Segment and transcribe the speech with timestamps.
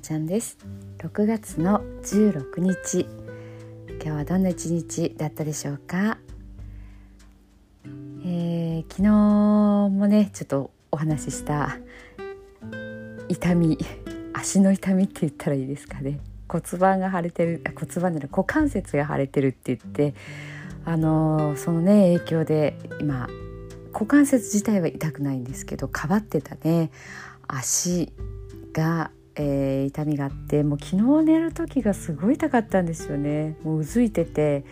[0.00, 0.56] ちゃんです。
[0.98, 3.06] 6月の16日。
[4.02, 6.16] 今日はどんな一日だったでしょうか、
[8.24, 9.10] えー、昨日
[9.90, 11.76] もねちょっとお話しした
[13.28, 13.76] 痛み
[14.32, 16.18] 足の痛みって言ったらいいですかね。
[16.48, 20.14] 骨盤が腫れてる骨盤じゃない股関節が腫れてるって言って
[20.86, 23.28] あの、そのね影響で今
[23.92, 26.90] 股関節自体は痛くないんですけどかばってたね
[27.46, 28.12] 足
[28.72, 33.56] が、えー、痛みがあってもう昨日寝る時がすごい痛かったんですよね。
[33.62, 34.64] もううずいてて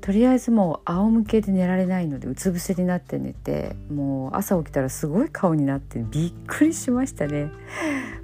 [0.00, 7.50] とりあえずもう仰向けで寝られないのでうつ伏せになって寝てもう朝起きたらすごい顔になってびっくりしましたね。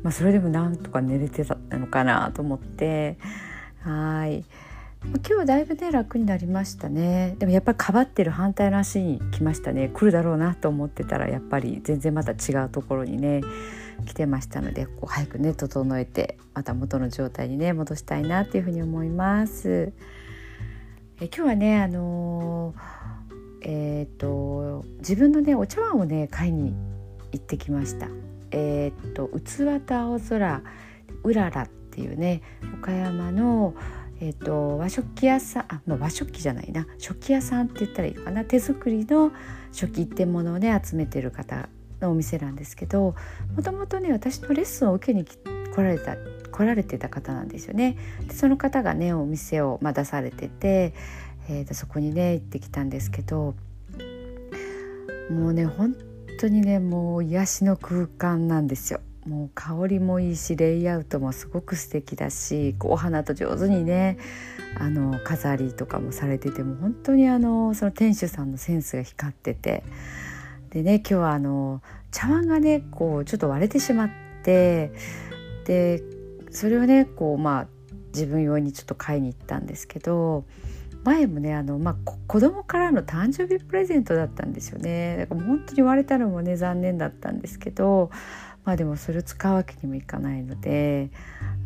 [0.02, 3.16] まあ、それでもなんとか寝れてたのかなと思って。
[3.80, 4.44] はい。
[5.02, 13.40] 今日はだいぶね楽になりましたねでもやっぱりかばってる反対の足に来ましたね来るだろうなと思ってたらやっぱり全然また違うところにね
[14.06, 19.92] 来てましたのでこう早くね整えてまた元の状態にね戻したいなっていうふうに思います。
[21.20, 26.74] え今日はねあのー、えっ、と自分のねお茶碗をね買いに
[27.32, 28.08] 行ってきました。
[28.52, 30.62] えっ、ー、と器と青空
[31.22, 32.42] うららっていうね
[32.80, 33.74] 岡山の
[34.20, 39.32] えーと、和食器屋さんあ、まあ、和食器じゃないな食器屋さんって言ったらいいのかな手作りの
[39.72, 41.68] 食器一点物をね集めてる方
[42.00, 43.14] のお店なんですけど
[43.56, 45.36] もともとね私のレッスンを受けに来
[45.76, 46.16] られた
[46.50, 47.96] 来られてた方なんですよね。
[48.26, 50.92] でその方がねお店を、まあ、出されてて、
[51.48, 53.54] えー、とそこにね行ってきたんですけど
[55.30, 55.94] もうね本
[56.38, 59.00] 当にねもう癒しの空間なんですよ。
[59.26, 64.16] もう香りもいいしレイアウトもすごく素敵だしお花と上手にね
[64.78, 69.82] あの飾りとかもされてても本当にあのその店主さんのセンスが光ってて
[70.70, 74.10] でね今日はあの茶碗がねこうちょっと割れてしまっ
[74.42, 74.92] て
[75.66, 76.02] で
[76.50, 77.66] それをねこうまあ
[78.14, 80.44] 自分用にちょっと買いに行ったんですけど
[81.04, 81.96] 前もねあの、まあ、
[82.26, 85.16] 子供からの誕生日プレゼントだったんですよね。
[85.16, 88.10] だから本当に割れたのもね残念だったんですけど
[88.64, 91.10] まあでもそれを使うわけにもいかないので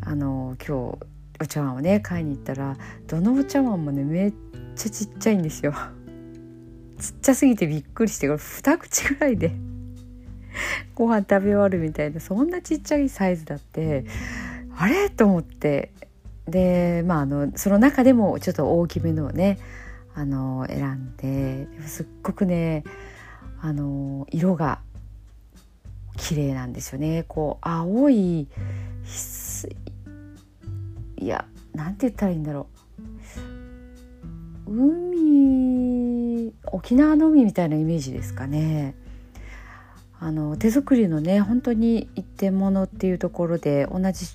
[0.01, 4.33] あの今日お茶碗をね買いに行ったらどのお茶碗もねめっ
[4.75, 5.73] ちゃちっちゃいんですよ。
[6.99, 9.51] ちっちゃすぎてびっくりしてこれ2口ぐらいで
[10.95, 14.05] ご飯食べ終わるみたいなそんなちっちゃいサイズだって
[14.77, 15.09] あれ？
[15.09, 15.91] と思って
[16.47, 19.59] でまああのその中でもちょっと大きめのをね
[20.13, 22.85] あの選んですっごくね
[23.61, 24.79] あの色が
[26.27, 28.47] 綺麗なんですよねこう青い
[31.19, 32.67] いやなんて言ったらいいんだろ
[34.67, 38.95] う海沖縄の海みたいなイメージですかね。
[40.19, 44.25] あの手作りのね本当に一点物っていうところで同じ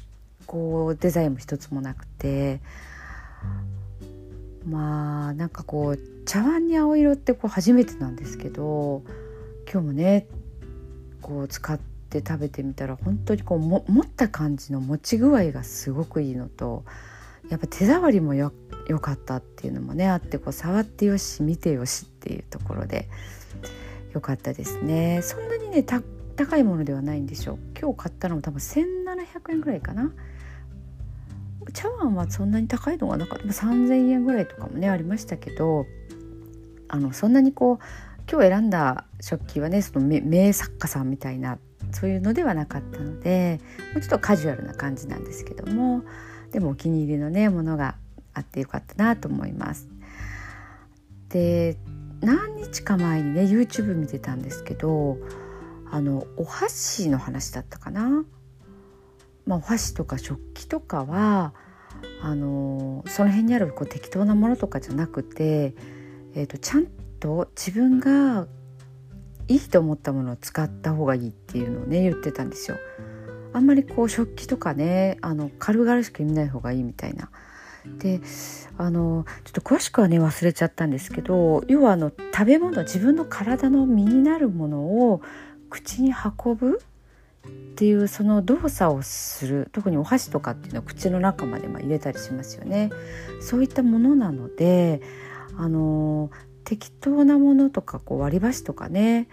[0.46, 2.60] こうデザインも一つもなくて
[4.64, 9.02] まあなんかこう茶碗に青色ってこう初めてなんですけど
[9.72, 10.26] 今日もね
[11.20, 16.84] こう使って食べてみたら本当にこうも持った感じの持ち具合がすごくいいのと
[17.48, 18.52] やっぱ手触りもよ
[19.00, 23.08] かったっていうのもねあってこう触ってよし見てよしっていうところで
[24.12, 25.20] よかったですね。
[25.22, 27.58] そんなにね高いものではないんでしょう。
[27.78, 30.12] 今日買ったのも多分1700円ぐらいかな。
[31.72, 33.46] 茶碗はそんなに高いのがなかった。
[33.46, 35.86] 3,000円ぐらいとかもねありましたけど
[36.88, 37.84] あのそんなにこう
[38.30, 41.58] 今日選んだ食器はねその名作家さんみたいな
[41.92, 43.60] そういうのではなかったので
[43.92, 46.02] もうちょっとカジュアルな感じなんですけども
[46.52, 47.96] でもお気に入りのねものが
[48.34, 49.88] あってよかったなと思います。
[51.28, 51.76] で
[52.20, 55.18] 何日か前にね YouTube 見てたんですけど
[55.90, 58.24] あのお箸の話だったかな、
[59.46, 61.54] まあ、お箸とか食器とかは
[62.22, 65.74] あのその辺にあるこう適当なものとかじゃなくて、
[66.34, 66.86] えーとちゃん
[67.20, 68.46] と自分が
[69.48, 72.76] いいと思ったものを使った方がいいっていうのをね言ってたんですよ。
[73.52, 77.30] あんまりこう食器とかねあの軽々しく見ない方がいいみたいな。
[77.98, 78.20] で
[78.76, 84.80] あのちょっと詳しくはね忘れちゃったんですけど要はあの食べ物自分の体の身になるもの
[85.12, 85.22] を
[85.70, 86.80] 口に運ぶ
[87.46, 92.90] っていうその動作をする特にお箸とかっていうのは口の中までま入れたりしますよね。
[93.40, 95.00] そういったものなので
[95.56, 96.30] あの
[96.70, 99.28] 適当なものとかこう割り箸とかね。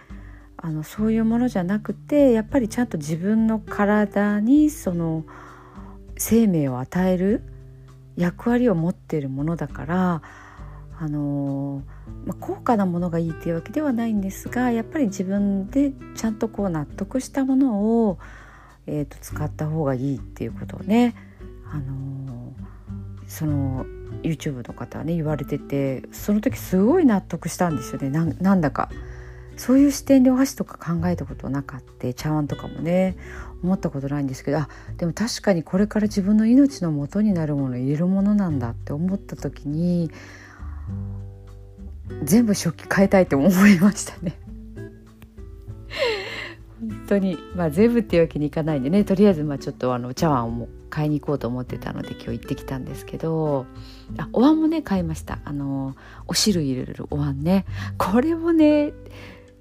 [0.60, 5.24] あのそういうものじゃなくてやっぱりちゃんと自分の体にその
[6.16, 7.44] 生命を与える
[8.16, 10.22] 役割を持っているものだから
[10.98, 11.84] あの
[12.26, 18.18] まあ、高価なものがいいっていうわけではないんですがやっぱり自分でちゃんとこう納得したものを
[18.88, 21.14] えーと、使った方がいいっていうことをね、
[21.70, 22.54] あの、
[23.28, 23.86] その
[24.22, 28.90] YouTube の方はね言われててその時すごい納得したんですよねなんだか。
[29.58, 33.16] そういう視点でお箸とか考えたことなかった茶碗とかもね
[33.64, 40.12] 思ったことないんですけどあでも確かにこれから自分の命の元になるもの入れるものなんだって思った時に
[42.22, 44.38] 全部食器変えたいと思いましたね。
[46.80, 53.66] 本当にまあ全部っていうわけにいかないんでねとりあえずまあちょっとあの茶碗を買いに行こうと思ってたので今日行ってきたんですけど
[54.16, 55.38] あお椀もね買いました。
[55.44, 55.94] あの
[56.26, 57.66] お汁入れるお椀ね。
[57.98, 58.92] これもね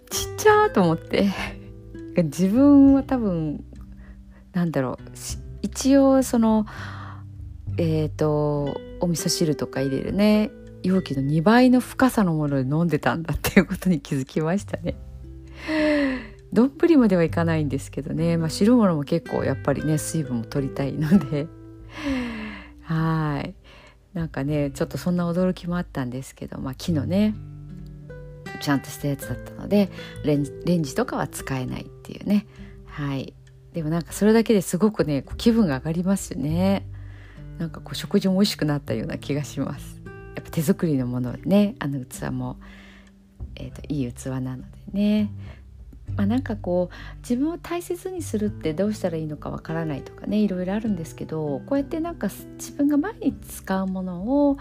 [0.09, 1.29] ちっちゃーと思って。
[2.17, 3.63] 自分は多分
[4.51, 5.09] なんだろう
[5.61, 6.65] 一応その
[7.77, 10.49] えっ、ー、とお味噌汁とか入れるね
[10.81, 14.95] 容器の2倍の深さのもので飲んでたんだっていうことに気づきましたね。
[16.53, 21.47] 丼まではいかないんですけどね、まあ、白物も結構やっぱりね水分も取りたいので。
[22.83, 23.53] はい。
[24.13, 27.35] なんかねちょっとそんな驚きもあったんですけど、まあ、木のね
[28.61, 29.91] ちゃんとしたやつだったので
[30.23, 32.47] レンジレンジとかは使えないっていうね。
[32.85, 33.33] はい。
[33.73, 36.88] でもなんかそれだけですごくね気分が上がりますよね。
[37.59, 40.01] なんかこう食事も美味しくなったような気がします。
[40.35, 42.57] やっぱ手作りのものねあの器も、
[43.55, 45.31] えーと、いい器なのでね
[46.15, 54.57] まあ、なんかこう自分を大切にするってどうしたらいいのかわからないとかねいろいろあるんですけどこうやってなんか自分が毎日使うものを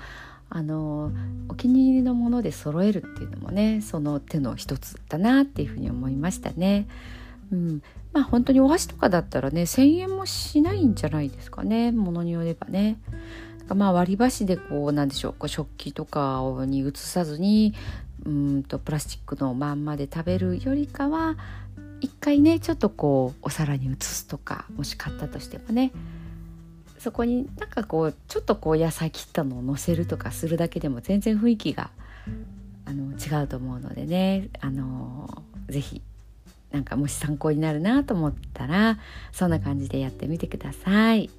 [0.49, 1.13] あの
[1.49, 6.87] お気に入りのもので揃えるっていうのもねその手の一つだなっていうふうに思いましたね。
[7.53, 7.83] うん、
[8.13, 12.99] まあ本当にお箸とかだったらね1,000円もしないんじゃないですかねものによればね。
[13.75, 17.75] まあ割り箸でこうなんでしょうこう食器とかに移さずに
[18.25, 21.37] うんとプラスチックのまんまで食べるよりかは
[22.01, 25.93] 一回ねちょっとこうお皿に移すとかもし買ったとしてもね
[26.99, 31.91] そこになんかこうちょっとこう野菜切ったのをのせるとかするだけでも全然雰囲気が
[32.85, 36.03] あの違うと思うのでねあの是非
[36.73, 38.99] なんかもし参考になるなと思ったら
[39.33, 41.31] そんな感じでやってみてください。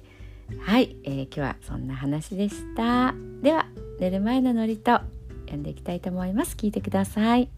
[0.64, 3.14] はい、えー、今日はそんな話でした。
[3.42, 3.66] では
[4.00, 5.00] 寝る前のノリと
[5.48, 6.56] 読んでいきたいと思います。
[6.56, 7.48] 聞いてください。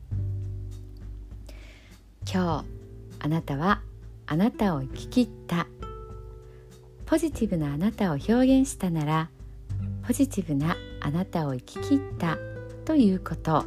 [2.33, 2.65] 今日
[3.19, 3.83] あなたは
[4.27, 5.67] あなたを生き切った。
[7.07, 9.31] ポジティブなあなたを表現したなら
[10.07, 12.39] ポジティブなあなたを生き切った。
[12.85, 13.65] ということ。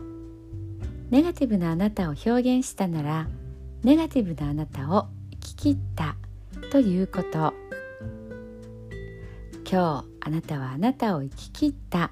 [1.09, 3.27] ネガティブなあなたを表現したなら
[3.83, 6.15] ネガティブなあなたを生き切った。
[6.71, 7.53] ということ。
[9.69, 12.11] 今日あなたはあなたを生き切った。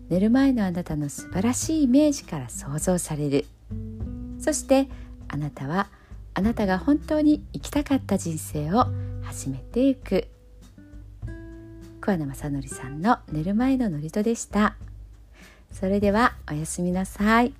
[0.11, 3.45] 寝る前のあなたの素晴らしいイメージから想像される。
[4.41, 4.89] そして
[5.29, 5.87] あなたは
[6.33, 8.87] あなたが本当に生きたかった人生を
[9.23, 10.27] 始めていく。
[12.01, 14.75] 桑名正則さんの寝る前の祝詞でした。
[15.71, 17.53] それではおやすみなさい。